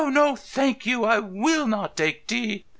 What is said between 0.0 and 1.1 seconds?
No, thank you!